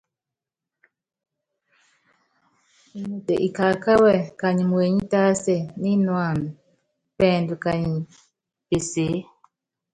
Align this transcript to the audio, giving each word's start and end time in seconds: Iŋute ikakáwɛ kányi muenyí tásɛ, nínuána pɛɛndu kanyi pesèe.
Iŋute 2.99 3.33
ikakáwɛ 3.47 4.13
kányi 4.39 4.63
muenyí 4.71 5.01
tásɛ, 5.11 5.55
nínuána 5.81 6.47
pɛɛndu 7.17 7.55
kanyi 7.63 7.95
pesèe. 8.67 9.19